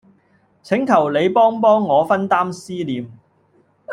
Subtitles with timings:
[0.63, 3.07] 請求你幫幫我分擔思念